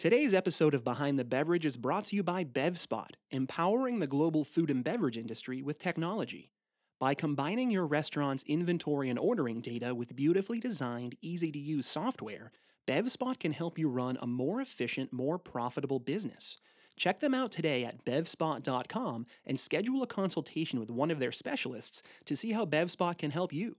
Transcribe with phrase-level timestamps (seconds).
[0.00, 4.44] Today's episode of Behind the Beverage is brought to you by BevSpot, empowering the global
[4.44, 6.52] food and beverage industry with technology.
[6.98, 12.50] By combining your restaurant's inventory and ordering data with beautifully designed, easy to use software,
[12.86, 16.56] BevSpot can help you run a more efficient, more profitable business.
[16.96, 22.02] Check them out today at bevspot.com and schedule a consultation with one of their specialists
[22.24, 23.76] to see how BevSpot can help you.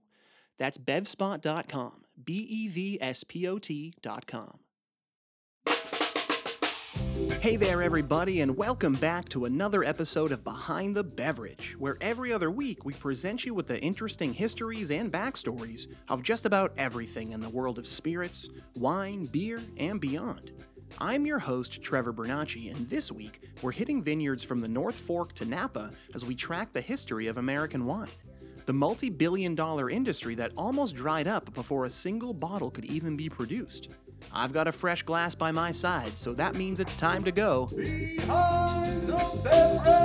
[0.56, 4.61] That's bevspot.com, B E V S P O T.com.
[7.42, 12.32] Hey there, everybody, and welcome back to another episode of Behind the Beverage, where every
[12.32, 17.32] other week we present you with the interesting histories and backstories of just about everything
[17.32, 20.52] in the world of spirits, wine, beer, and beyond.
[20.98, 25.32] I'm your host, Trevor Bernacci, and this week we're hitting vineyards from the North Fork
[25.32, 28.06] to Napa as we track the history of American wine.
[28.66, 33.16] The multi billion dollar industry that almost dried up before a single bottle could even
[33.16, 33.88] be produced.
[34.32, 37.66] I've got a fresh glass by my side, so that means it's time to go.
[37.66, 40.02] Behind the beverage.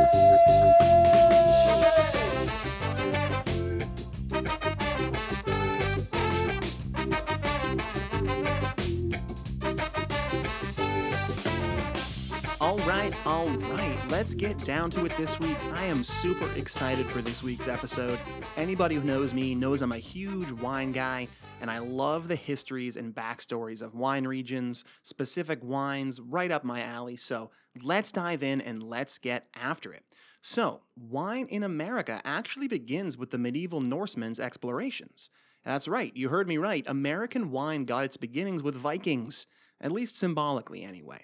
[12.60, 15.58] All right, all right, let's get down to it this week.
[15.72, 18.20] I am super excited for this week's episode.
[18.58, 21.28] Anybody who knows me knows I'm a huge wine guy,
[21.60, 26.82] and I love the histories and backstories of wine regions, specific wines, right up my
[26.82, 27.16] alley.
[27.16, 30.04] So let's dive in and let's get after it.
[30.42, 35.30] So, wine in America actually begins with the medieval Norsemen's explorations.
[35.66, 36.86] That's right, you heard me right.
[36.88, 39.48] American wine got its beginnings with Vikings,
[39.80, 41.22] at least symbolically, anyway.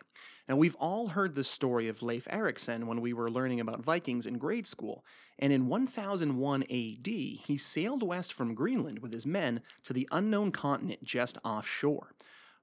[0.48, 4.26] Now, we've all heard the story of Leif Erikson when we were learning about Vikings
[4.26, 5.06] in grade school,
[5.40, 10.52] and in 1001 AD, he sailed west from Greenland with his men to the unknown
[10.52, 12.14] continent just offshore.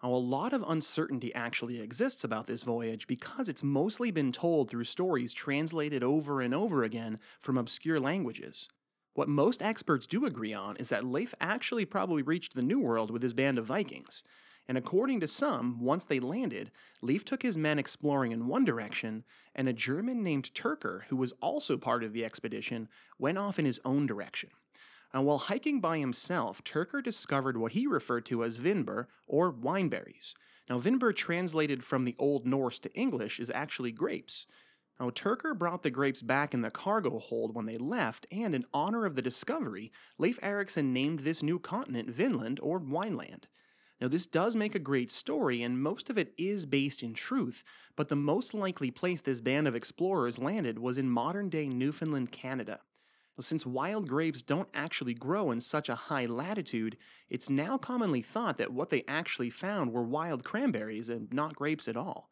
[0.03, 4.71] Now, a lot of uncertainty actually exists about this voyage because it's mostly been told
[4.71, 8.69] through stories translated over and over again from obscure languages.
[9.15, 13.11] What most experts do agree on is that Leif actually probably reached the New World
[13.11, 14.23] with his band of Vikings.
[14.71, 16.71] And according to some, once they landed,
[17.03, 21.33] Leif took his men exploring in one direction, and a German named Tyrker, who was
[21.43, 22.89] also part of the expedition,
[23.19, 24.51] went off in his own direction.
[25.13, 30.35] And while hiking by himself, Tyrker discovered what he referred to as vinber, or wineberries.
[30.69, 34.47] Now, vinber translated from the Old Norse to English is actually grapes.
[35.01, 38.65] Now, Tyrker brought the grapes back in the cargo hold when they left, and in
[38.73, 43.49] honor of the discovery, Leif Erikson named this new continent Vinland or Wineland.
[44.01, 47.63] Now, this does make a great story, and most of it is based in truth,
[47.97, 52.33] but the most likely place this band of explorers landed was in modern day Newfoundland,
[52.33, 52.81] Canada.
[53.39, 56.97] Since wild grapes don't actually grow in such a high latitude,
[57.31, 61.89] it's now commonly thought that what they actually found were wild cranberries and not grapes
[61.89, 62.31] at all.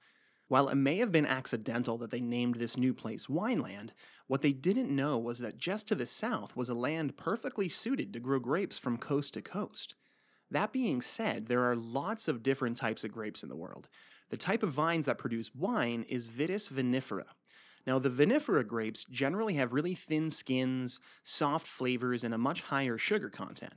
[0.48, 3.90] While it may have been accidental that they named this new place Wineland,
[4.26, 8.12] what they didn't know was that just to the south was a land perfectly suited
[8.12, 9.94] to grow grapes from coast to coast.
[10.50, 13.88] That being said, there are lots of different types of grapes in the world.
[14.30, 17.24] The type of vines that produce wine is Vitis vinifera.
[17.86, 22.98] Now, the vinifera grapes generally have really thin skins, soft flavors, and a much higher
[22.98, 23.74] sugar content.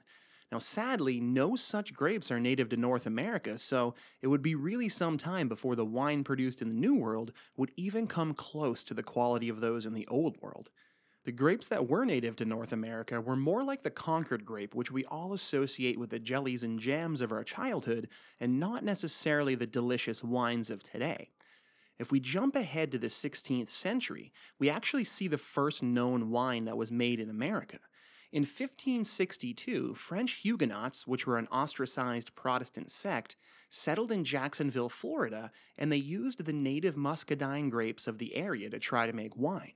[0.51, 4.89] Now, sadly, no such grapes are native to North America, so it would be really
[4.89, 8.93] some time before the wine produced in the New World would even come close to
[8.93, 10.69] the quality of those in the Old World.
[11.23, 14.91] The grapes that were native to North America were more like the Concord grape, which
[14.91, 18.07] we all associate with the jellies and jams of our childhood,
[18.39, 21.29] and not necessarily the delicious wines of today.
[21.99, 26.65] If we jump ahead to the 16th century, we actually see the first known wine
[26.65, 27.77] that was made in America.
[28.31, 33.35] In 1562, French Huguenots, which were an ostracized Protestant sect,
[33.69, 38.79] settled in Jacksonville, Florida, and they used the native muscadine grapes of the area to
[38.79, 39.73] try to make wine.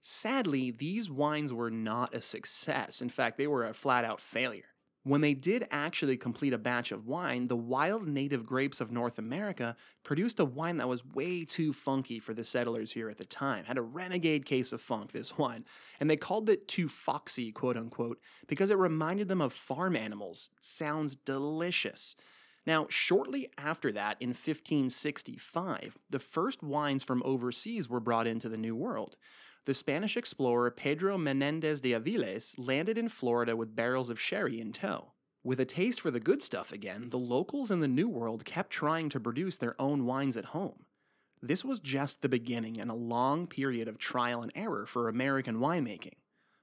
[0.00, 3.00] Sadly, these wines were not a success.
[3.00, 4.76] In fact, they were a flat out failure.
[5.06, 9.20] When they did actually complete a batch of wine, the wild native grapes of North
[9.20, 13.24] America produced a wine that was way too funky for the settlers here at the
[13.24, 13.66] time.
[13.66, 15.64] Had a renegade case of funk, this wine.
[16.00, 20.50] And they called it too foxy, quote unquote, because it reminded them of farm animals.
[20.60, 22.16] Sounds delicious.
[22.66, 28.58] Now, shortly after that, in 1565, the first wines from overseas were brought into the
[28.58, 29.16] New World
[29.66, 34.72] the Spanish explorer Pedro Menendez de Aviles landed in Florida with barrels of sherry in
[34.72, 35.12] tow.
[35.42, 38.70] With a taste for the good stuff again, the locals in the New World kept
[38.70, 40.84] trying to produce their own wines at home.
[41.42, 45.56] This was just the beginning in a long period of trial and error for American
[45.56, 46.14] winemaking.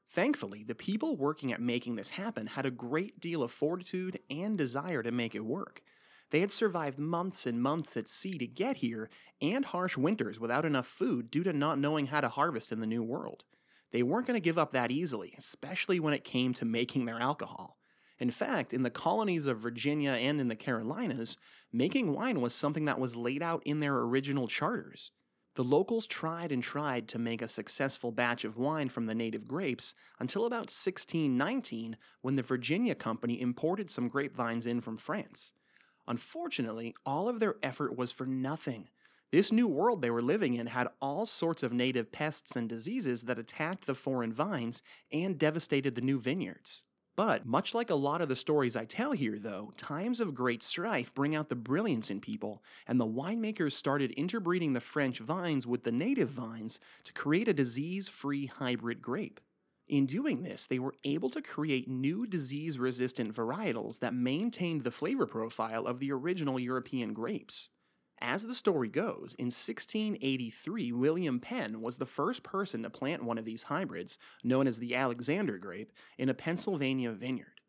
[0.07, 4.57] Thankfully, the people working at making this happen had a great deal of fortitude and
[4.57, 5.81] desire to make it work.
[6.33, 10.65] They had survived months and months at sea to get here and harsh winters without
[10.65, 13.43] enough food due to not knowing how to harvest in the New World.
[13.91, 17.19] They weren't going to give up that easily, especially when it came to making their
[17.19, 17.77] alcohol.
[18.17, 21.37] In fact, in the colonies of Virginia and in the Carolinas,
[21.71, 25.11] making wine was something that was laid out in their original charters.
[25.53, 29.47] The locals tried and tried to make a successful batch of wine from the native
[29.47, 35.53] grapes until about 1619 when the Virginia Company imported some grapevines in from France.
[36.07, 38.89] Unfortunately, all of their effort was for nothing.
[39.31, 43.23] This new world they were living in had all sorts of native pests and diseases
[43.23, 46.83] that attacked the foreign vines and devastated the new vineyards.
[47.15, 50.63] But, much like a lot of the stories I tell here, though, times of great
[50.63, 55.67] strife bring out the brilliance in people, and the winemakers started interbreeding the French vines
[55.67, 59.39] with the native vines to create a disease free hybrid grape.
[59.87, 64.91] In doing this, they were able to create new disease resistant varietals that maintained the
[64.91, 67.69] flavor profile of the original European grapes.
[68.21, 73.37] As the story goes, in 1683, William Penn was the first person to plant one
[73.37, 77.59] of these hybrids, known as the Alexander grape, in a Pennsylvania vineyard.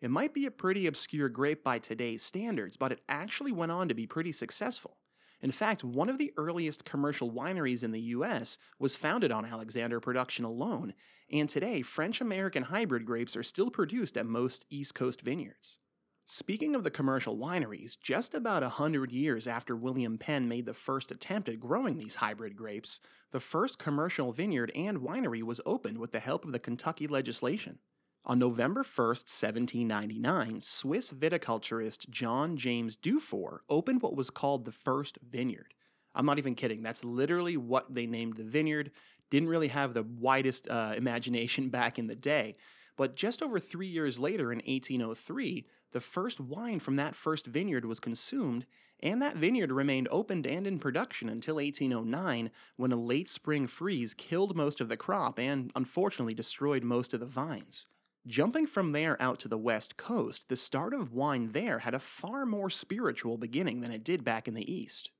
[0.00, 3.86] It might be a pretty obscure grape by today's standards, but it actually went on
[3.88, 4.96] to be pretty successful.
[5.42, 9.98] In fact, one of the earliest commercial wineries in the US was founded on Alexander
[9.98, 10.92] production alone,
[11.32, 15.78] and today French American hybrid grapes are still produced at most East Coast vineyards.
[16.26, 20.74] Speaking of the commercial wineries, just about a hundred years after William Penn made the
[20.74, 23.00] first attempt at growing these hybrid grapes,
[23.32, 27.78] the first commercial vineyard and winery was opened with the help of the Kentucky legislation.
[28.26, 35.18] On November 1st, 1799, Swiss viticulturist John James Dufour opened what was called the first
[35.22, 35.72] vineyard.
[36.14, 38.90] I'm not even kidding, that's literally what they named the vineyard.
[39.30, 42.52] Didn't really have the widest uh, imagination back in the day.
[42.94, 47.86] But just over three years later, in 1803, the first wine from that first vineyard
[47.86, 48.66] was consumed,
[49.02, 54.12] and that vineyard remained opened and in production until 1809, when a late spring freeze
[54.12, 57.86] killed most of the crop and unfortunately destroyed most of the vines.
[58.26, 61.98] Jumping from there out to the west coast, the start of wine there had a
[61.98, 65.10] far more spiritual beginning than it did back in the east.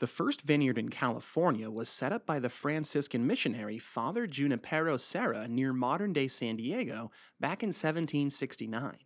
[0.00, 5.48] The first vineyard in California was set up by the Franciscan missionary Father Junipero Serra
[5.48, 7.10] near modern day San Diego
[7.40, 8.98] back in 1769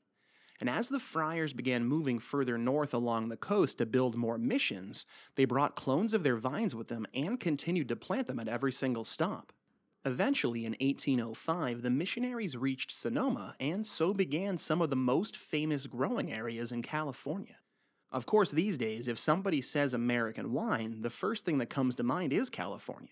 [0.62, 5.04] and as the friars began moving further north along the coast to build more missions,
[5.34, 8.70] they brought clones of their vines with them and continued to plant them at every
[8.70, 9.52] single stop.
[10.04, 15.86] Eventually, in 1805, the missionaries reached Sonoma, and so began some of the most famous
[15.86, 17.56] growing areas in California.
[18.10, 22.02] Of course, these days, if somebody says American wine, the first thing that comes to
[22.02, 23.10] mind is California.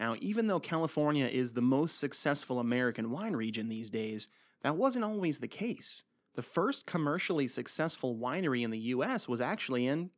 [0.00, 4.26] Now, even though California is the most successful American wine region these days,
[4.62, 6.04] that wasn't always the case.
[6.34, 10.10] The first commercially successful winery in the US was actually in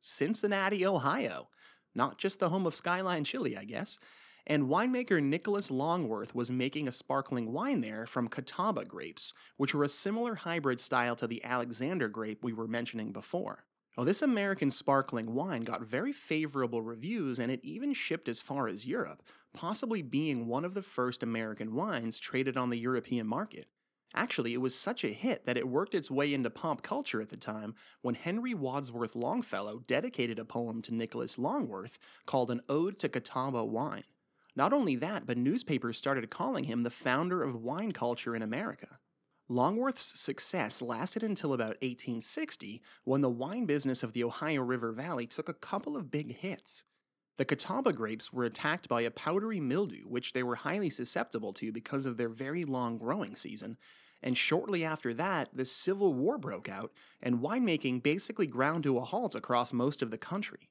[0.00, 1.48] Cincinnati, Ohio.
[1.94, 3.98] Not just the home of Skyline Chili, I guess.
[4.46, 9.84] And winemaker Nicholas Longworth was making a sparkling wine there from Catawba grapes, which were
[9.84, 13.64] a similar hybrid style to the Alexander grape we were mentioning before.
[13.96, 18.86] This American sparkling wine got very favorable reviews and it even shipped as far as
[18.86, 19.22] Europe,
[19.52, 23.66] possibly being one of the first American wines traded on the European market.
[24.14, 27.28] Actually, it was such a hit that it worked its way into pop culture at
[27.28, 32.98] the time when Henry Wadsworth Longfellow dedicated a poem to Nicholas Longworth called An Ode
[32.98, 34.04] to Catawba Wine.
[34.54, 38.98] Not only that, but newspapers started calling him the founder of wine culture in America.
[39.48, 45.26] Longworth's success lasted until about 1860 when the wine business of the Ohio River Valley
[45.26, 46.84] took a couple of big hits.
[47.38, 51.72] The Catawba grapes were attacked by a powdery mildew, which they were highly susceptible to
[51.72, 53.78] because of their very long growing season,
[54.22, 59.04] and shortly after that, the Civil War broke out, and winemaking basically ground to a
[59.04, 60.70] halt across most of the country.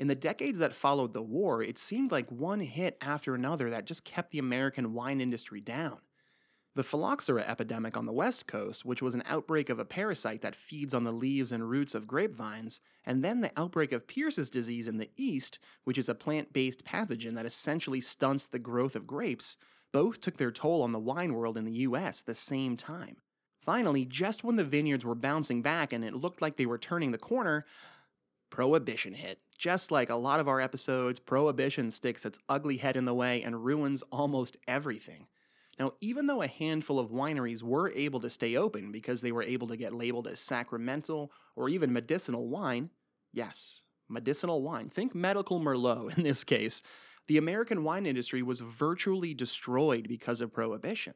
[0.00, 3.84] In the decades that followed the war, it seemed like one hit after another that
[3.84, 5.98] just kept the American wine industry down.
[6.74, 10.56] The phylloxera epidemic on the West Coast, which was an outbreak of a parasite that
[10.56, 14.88] feeds on the leaves and roots of grapevines, and then the outbreak of Pierce's disease
[14.88, 19.06] in the East, which is a plant based pathogen that essentially stunts the growth of
[19.06, 19.58] grapes,
[19.92, 23.18] both took their toll on the wine world in the US at the same time.
[23.58, 27.10] Finally, just when the vineyards were bouncing back and it looked like they were turning
[27.10, 27.66] the corner,
[28.50, 29.38] Prohibition hit.
[29.60, 33.42] Just like a lot of our episodes, Prohibition sticks its ugly head in the way
[33.42, 35.26] and ruins almost everything.
[35.78, 39.42] Now, even though a handful of wineries were able to stay open because they were
[39.42, 42.88] able to get labeled as sacramental or even medicinal wine,
[43.34, 46.80] yes, medicinal wine, think medical Merlot in this case,
[47.26, 51.12] the American wine industry was virtually destroyed because of prohibition.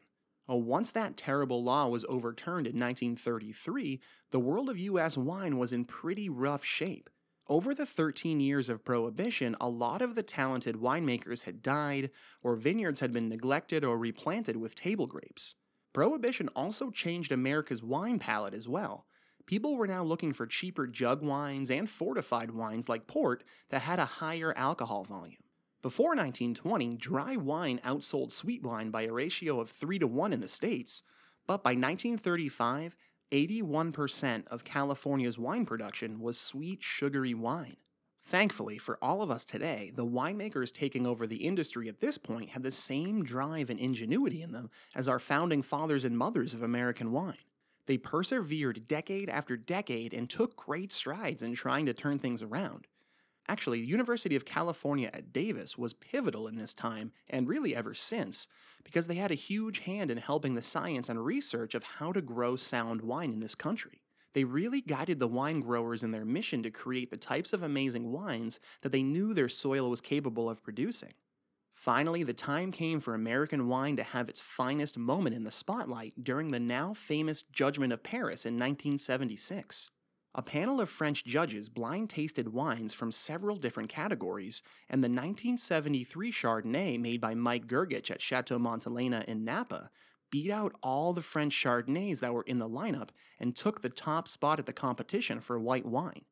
[0.47, 5.73] Well, once that terrible law was overturned in 1933, the world of US wine was
[5.73, 7.09] in pretty rough shape.
[7.47, 12.11] Over the 13 years of Prohibition, a lot of the talented winemakers had died,
[12.43, 15.55] or vineyards had been neglected or replanted with table grapes.
[15.93, 19.05] Prohibition also changed America's wine palate as well.
[19.45, 23.99] People were now looking for cheaper jug wines and fortified wines like port that had
[23.99, 25.45] a higher alcohol volume.
[25.83, 30.41] Before 1920, dry wine outsold sweet wine by a ratio of 3 to 1 in
[30.41, 31.03] the States,
[31.47, 32.97] but by 1935,
[33.33, 37.77] 81% of California's wine production was sweet, sugary wine.
[38.27, 42.51] Thankfully, for all of us today, the winemakers taking over the industry at this point
[42.51, 46.63] had the same drive and ingenuity in them as our founding fathers and mothers of
[46.63, 47.45] American wine.
[47.87, 52.87] They persevered decade after decade and took great strides in trying to turn things around.
[53.47, 58.49] Actually, University of California at Davis was pivotal in this time, and really ever since,
[58.83, 62.23] because they had a huge hand in helping the science and research of how to
[62.23, 64.01] grow sound wine in this country.
[64.33, 68.11] They really guided the wine growers in their mission to create the types of amazing
[68.11, 71.13] wines that they knew their soil was capable of producing.
[71.71, 76.15] Finally, the time came for American wine to have its finest moment in the spotlight
[76.23, 79.91] during the now famous Judgment of Paris in 1976.
[80.37, 86.33] A panel of French judges blind tasted wines from several different categories, and the 1973
[86.33, 89.91] Chardonnay made by Mike Grgich at Chateau Montelena in Napa
[90.33, 94.27] beat out all the French Chardonnays that were in the lineup and took the top
[94.27, 96.25] spot at the competition for white wine.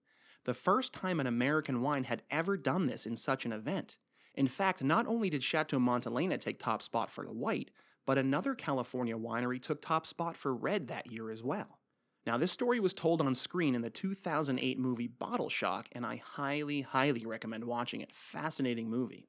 [0.44, 3.98] The first time an American wine had ever done this in such an event.
[4.34, 7.70] In fact, not only did Chateau Montelena take top spot for the white,
[8.04, 11.78] but another California winery took top spot for red that year as well.
[12.24, 16.16] Now, this story was told on screen in the 2008 movie Bottle Shock, and I
[16.24, 18.12] highly, highly recommend watching it.
[18.12, 19.26] Fascinating movie.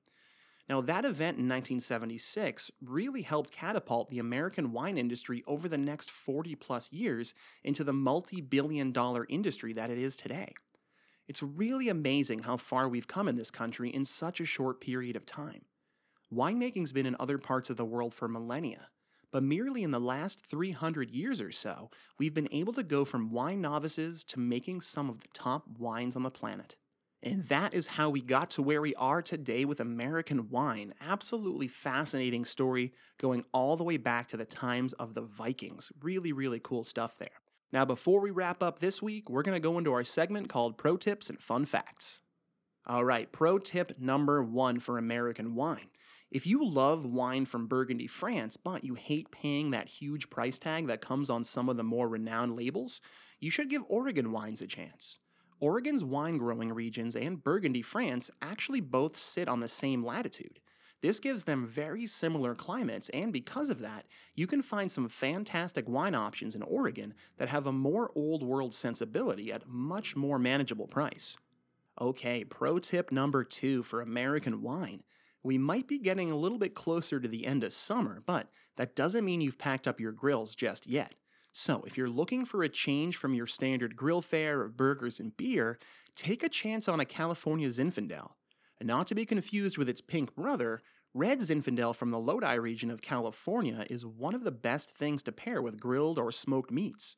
[0.69, 6.09] Now, that event in 1976 really helped catapult the American wine industry over the next
[6.11, 7.33] 40 plus years
[7.63, 10.53] into the multi billion dollar industry that it is today.
[11.27, 15.15] It's really amazing how far we've come in this country in such a short period
[15.15, 15.65] of time.
[16.33, 18.87] Winemaking's been in other parts of the world for millennia,
[19.33, 23.31] but merely in the last 300 years or so, we've been able to go from
[23.31, 26.77] wine novices to making some of the top wines on the planet.
[27.23, 30.93] And that is how we got to where we are today with American wine.
[31.01, 35.91] Absolutely fascinating story going all the way back to the times of the Vikings.
[35.99, 37.29] Really, really cool stuff there.
[37.71, 40.77] Now, before we wrap up this week, we're going to go into our segment called
[40.77, 42.21] Pro Tips and Fun Facts.
[42.85, 45.87] All right, pro tip number one for American wine
[46.33, 50.87] if you love wine from Burgundy, France, but you hate paying that huge price tag
[50.87, 53.01] that comes on some of the more renowned labels,
[53.39, 55.19] you should give Oregon wines a chance.
[55.59, 60.59] Oregon's wine growing regions and Burgundy, France actually both sit on the same latitude.
[61.01, 65.87] This gives them very similar climates, and because of that, you can find some fantastic
[65.87, 70.87] wine options in Oregon that have a more old world sensibility at much more manageable
[70.87, 71.37] price.
[72.01, 75.03] Okay, pro tip number two for American wine
[75.43, 78.47] we might be getting a little bit closer to the end of summer, but
[78.77, 81.15] that doesn't mean you've packed up your grills just yet.
[81.51, 85.37] So, if you're looking for a change from your standard grill fare of burgers and
[85.37, 85.77] beer,
[86.15, 88.31] take a chance on a California Zinfandel.
[88.81, 90.81] Not to be confused with its pink brother,
[91.13, 95.31] Red Zinfandel from the Lodi region of California is one of the best things to
[95.31, 97.17] pair with grilled or smoked meats.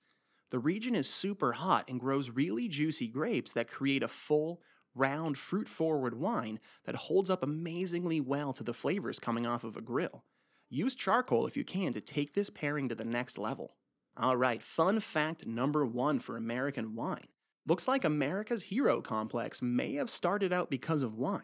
[0.49, 4.61] The region is super hot and grows really juicy grapes that create a full,
[4.95, 9.77] round, fruit forward wine that holds up amazingly well to the flavors coming off of
[9.77, 10.23] a grill.
[10.69, 13.75] Use charcoal if you can to take this pairing to the next level.
[14.19, 17.27] Alright, fun fact number one for American wine.
[17.67, 21.41] Looks like America's hero complex may have started out because of wine.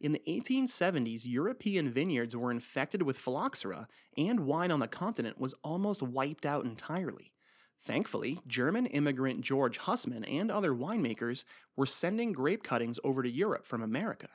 [0.00, 5.54] In the 1870s, European vineyards were infected with phylloxera, and wine on the continent was
[5.64, 7.32] almost wiped out entirely.
[7.80, 11.44] Thankfully, German immigrant George Hussmann and other winemakers
[11.76, 14.28] were sending grape cuttings over to Europe from America.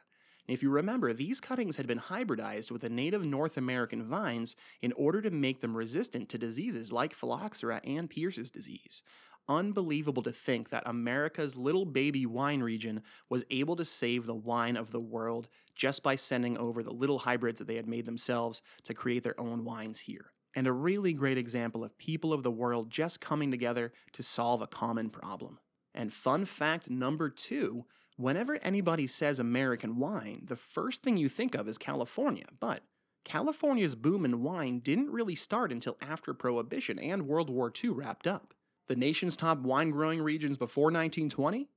[0.47, 4.91] If you remember, these cuttings had been hybridized with the native North American vines in
[4.93, 9.03] order to make them resistant to diseases like phylloxera and Pierce's disease.
[9.47, 14.77] Unbelievable to think that America's little baby wine region was able to save the wine
[14.77, 18.61] of the world just by sending over the little hybrids that they had made themselves
[18.83, 22.51] to create their own wines here and a really great example of people of the
[22.51, 25.59] world just coming together to solve a common problem.
[25.93, 27.85] And fun fact number two
[28.17, 32.83] whenever anybody says American wine, the first thing you think of is California, but
[33.23, 38.27] California's boom in wine didn't really start until after Prohibition and World War II wrapped
[38.27, 38.53] up.
[38.87, 41.69] The nation's top wine growing regions before 1920?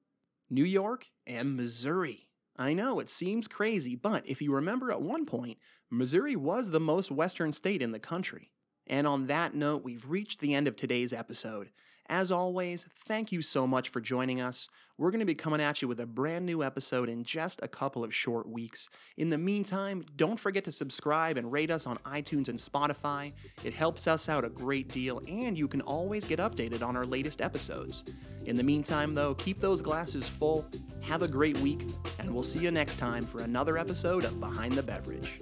[0.51, 2.29] New York and Missouri.
[2.57, 5.59] I know, it seems crazy, but if you remember at one point,
[5.91, 8.51] Missouri was the most western state in the country.
[8.87, 11.71] And on that note, we've reached the end of today's episode.
[12.09, 14.69] As always, thank you so much for joining us.
[14.99, 17.69] We're going to be coming at you with a brand new episode in just a
[17.69, 18.89] couple of short weeks.
[19.17, 23.33] In the meantime, don't forget to subscribe and rate us on iTunes and Spotify.
[23.65, 27.05] It helps us out a great deal, and you can always get updated on our
[27.05, 28.05] latest episodes.
[28.45, 30.67] In the meantime, though, keep those glasses full,
[31.01, 34.75] have a great week, and we'll see you next time for another episode of Behind
[34.75, 35.41] the Beverage.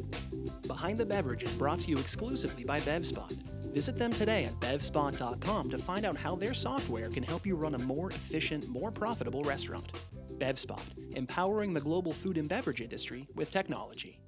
[0.66, 3.51] Behind the Beverage is brought to you exclusively by BevSpot.
[3.72, 7.74] Visit them today at bevspot.com to find out how their software can help you run
[7.74, 9.92] a more efficient, more profitable restaurant.
[10.38, 10.82] BevSpot,
[11.16, 14.18] empowering the global food and beverage industry with technology.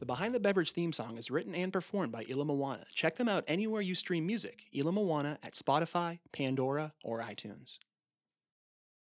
[0.00, 2.84] The Behind the Beverage theme song is written and performed by Ila Moana.
[2.92, 4.64] Check them out anywhere you stream music.
[4.74, 7.78] Ila Moana at Spotify, Pandora, or iTunes.